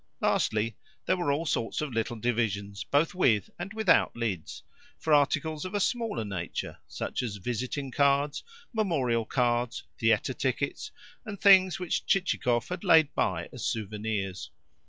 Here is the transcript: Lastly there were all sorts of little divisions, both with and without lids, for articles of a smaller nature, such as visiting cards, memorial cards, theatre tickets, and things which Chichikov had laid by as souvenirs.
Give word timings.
Lastly 0.19 0.77
there 1.05 1.15
were 1.15 1.31
all 1.31 1.45
sorts 1.45 1.79
of 1.79 1.93
little 1.93 2.15
divisions, 2.17 2.83
both 2.85 3.13
with 3.13 3.51
and 3.59 3.71
without 3.71 4.15
lids, 4.17 4.63
for 4.97 5.13
articles 5.13 5.63
of 5.63 5.75
a 5.75 5.79
smaller 5.79 6.25
nature, 6.25 6.79
such 6.87 7.21
as 7.21 7.35
visiting 7.35 7.91
cards, 7.91 8.43
memorial 8.73 9.25
cards, 9.25 9.83
theatre 9.99 10.33
tickets, 10.33 10.89
and 11.23 11.39
things 11.39 11.77
which 11.77 12.07
Chichikov 12.07 12.67
had 12.69 12.83
laid 12.83 13.13
by 13.13 13.47
as 13.53 13.63
souvenirs. 13.63 14.49